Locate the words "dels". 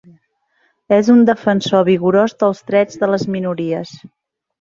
2.45-2.63